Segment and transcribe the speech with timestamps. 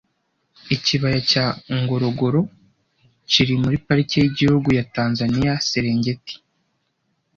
[0.75, 1.45] Ikibaya cya
[1.79, 2.39] Ngorogoro
[3.31, 6.35] kiri muri parike y'igihugu ya Tanzaniya Serengeti